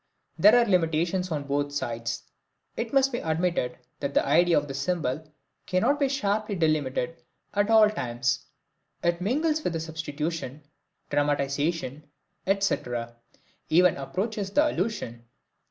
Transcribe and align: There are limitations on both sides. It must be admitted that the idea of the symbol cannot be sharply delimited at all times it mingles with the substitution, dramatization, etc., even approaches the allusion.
There 0.39 0.55
are 0.57 0.65
limitations 0.65 1.31
on 1.31 1.43
both 1.43 1.71
sides. 1.71 2.23
It 2.75 2.91
must 2.91 3.11
be 3.11 3.19
admitted 3.19 3.77
that 3.99 4.15
the 4.15 4.25
idea 4.25 4.57
of 4.57 4.67
the 4.67 4.73
symbol 4.73 5.23
cannot 5.67 5.99
be 5.99 6.09
sharply 6.09 6.55
delimited 6.55 7.21
at 7.53 7.69
all 7.69 7.87
times 7.87 8.47
it 9.03 9.21
mingles 9.21 9.63
with 9.63 9.73
the 9.73 9.79
substitution, 9.79 10.63
dramatization, 11.11 12.09
etc., 12.47 13.15
even 13.69 13.95
approaches 13.95 14.49
the 14.49 14.71
allusion. 14.71 15.23